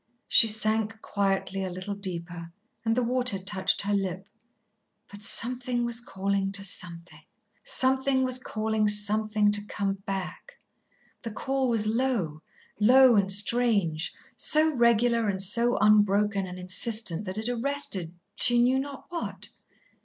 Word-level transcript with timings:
She 0.27 0.47
sank 0.47 0.99
quietly 1.03 1.63
a 1.63 1.69
little 1.69 1.93
deeper 1.93 2.51
and 2.83 2.97
the 2.97 3.03
water 3.03 3.37
touched 3.37 3.83
her 3.83 3.93
lip. 3.93 4.27
But 5.11 5.21
Something 5.21 5.85
was 5.85 5.99
calling 6.01 6.51
to 6.53 6.63
Something, 6.63 7.21
something 7.63 8.23
was 8.23 8.39
calling 8.39 8.87
something 8.87 9.51
to 9.51 9.61
come 9.67 9.99
back. 10.07 10.53
The 11.21 11.29
call 11.29 11.69
was 11.69 11.85
low, 11.85 12.39
low 12.79 13.15
and 13.15 13.31
strange, 13.31 14.11
so 14.35 14.73
regular 14.75 15.27
and 15.27 15.39
so 15.39 15.77
unbroken 15.77 16.47
and 16.47 16.57
insistent, 16.57 17.25
that 17.25 17.37
it 17.37 17.47
arrested, 17.47 18.15
she 18.35 18.59
knew 18.59 18.79
not 18.79 19.05
what. 19.09 19.49